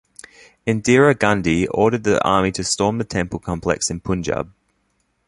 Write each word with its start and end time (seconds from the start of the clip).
Indira 0.65 1.13
Gandhi 1.15 1.67
ordered 1.67 2.03
the 2.05 2.19
army 2.23 2.51
to 2.53 2.63
storm 2.63 2.97
the 2.97 3.03
temple 3.03 3.37
complex 3.37 3.91
in 3.91 3.99
Punjab. 3.99 4.51